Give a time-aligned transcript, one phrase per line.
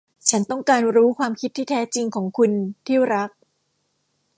[0.29, 2.51] ฉันต้องการรู้ความคิดที่แท้จริงของคุณ
[2.85, 3.29] ที่รัก